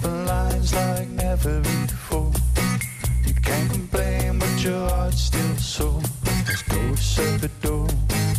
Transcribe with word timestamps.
dropping 0.00 0.26
lines 0.26 0.74
like 0.74 1.08
never 1.08 1.60
before. 1.60 2.32
You 3.26 3.34
can't 3.34 3.70
complain, 3.70 4.38
but 4.38 4.64
your 4.64 4.88
heart's 4.88 5.22
still 5.22 5.56
sore. 5.56 6.00
There's 6.22 6.62
ghosts 6.62 7.18
at 7.18 7.40
the 7.40 7.48
door, 7.60 7.88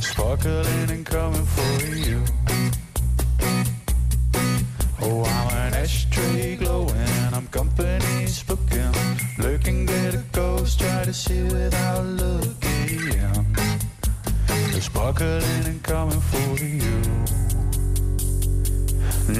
sparkling 0.01 0.89
and 0.89 1.05
coming 1.05 1.45
for 1.45 1.85
you. 1.95 2.23
Oh, 5.01 5.23
I'm 5.23 5.57
an 5.57 5.73
ashtray 5.73 6.55
glowing, 6.55 7.33
I'm 7.33 7.47
company's 7.47 8.43
booking. 8.43 8.93
Looking 9.37 9.89
at 9.89 10.15
a 10.15 10.23
ghost, 10.31 10.79
try 10.79 11.03
to 11.05 11.13
see 11.13 11.43
without 11.43 12.03
looking 12.05 12.65
at 12.65 12.91
you 12.91 13.45
There's 14.47 14.63
ghosts 14.63 14.63
at 14.63 14.71
the 14.71 14.71
door 14.71 14.81
sparkling 14.81 15.65
and 15.65 15.83
coming 15.83 16.21
for 16.21 16.63
you 16.63 17.01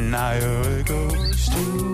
Now 0.09 0.27
I 0.27 0.83
go 0.85 1.09
to 1.55 1.84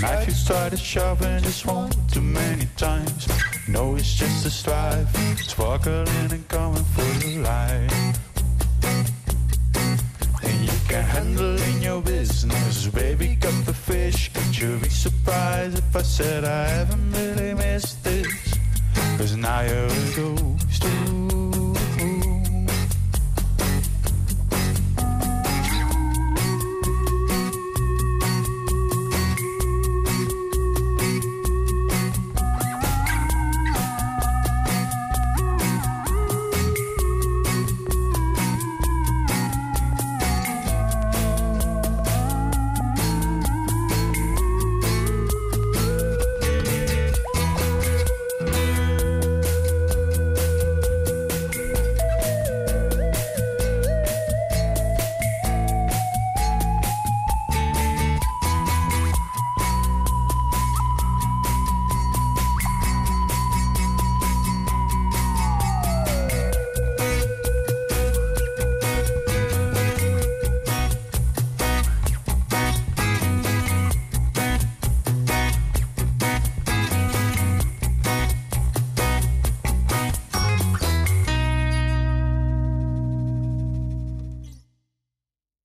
Knife 0.00 0.26
you 0.26 0.32
started 0.34 0.78
sharpen 0.78 1.42
just 1.42 1.64
one 1.64 1.90
too 2.12 2.20
many 2.20 2.66
times. 2.76 3.28
No, 3.66 3.96
it's 3.96 4.12
just 4.12 4.44
a 4.44 4.50
strife, 4.50 5.08
sparkling 5.38 6.06
and 6.30 6.46
coming 6.48 6.84
for 6.84 7.10
the 7.20 7.38
light. 7.38 7.88
And 10.42 10.64
you 10.64 10.78
can 10.88 11.02
handle 11.02 11.56
in 11.56 11.82
your 11.82 12.02
business, 12.02 12.86
baby. 12.88 13.36
Got 13.40 13.64
the 13.64 13.72
fish, 13.72 14.30
could 14.34 14.58
you 14.58 14.78
be 14.78 14.90
surprised 14.90 15.78
if 15.78 15.96
I 15.96 16.02
said 16.02 16.44
I 16.44 16.68
haven't 16.68 17.12
really 17.12 17.54
missed 17.54 18.04
this? 18.04 18.54
Cause 19.16 19.34
now 19.36 19.60
you're 19.62 19.86
a 19.86 20.14
ghost 20.14 20.82
too. 20.82 21.35